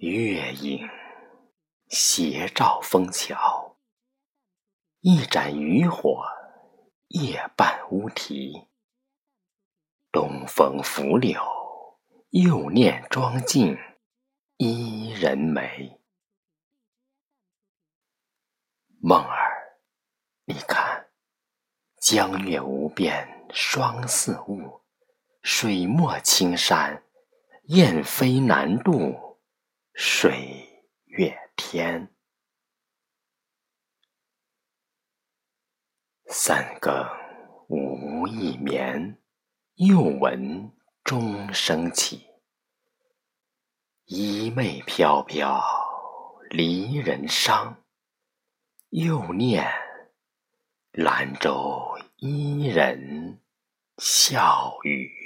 [0.00, 0.88] 月影
[1.88, 3.76] 斜照枫桥，
[5.00, 6.24] 一盏渔火
[7.08, 8.66] 夜半乌啼。
[10.10, 11.38] 东风拂柳，
[12.30, 13.76] 又念妆镜
[14.56, 16.00] 伊人眉。
[19.02, 19.82] 梦儿，
[20.46, 21.10] 你看，
[22.00, 24.80] 江月无边双似雾，
[25.42, 27.02] 水墨青山
[27.64, 29.29] 雁飞南渡。
[30.02, 30.66] 水
[31.04, 32.08] 月天，
[36.28, 37.06] 三更
[37.68, 39.18] 无一眠，
[39.74, 40.72] 又闻
[41.04, 42.26] 钟声起。
[44.06, 45.62] 衣袂飘飘
[46.48, 47.84] 离人伤，
[48.88, 49.70] 又念
[50.92, 53.38] 兰州伊人
[53.98, 55.19] 笑语。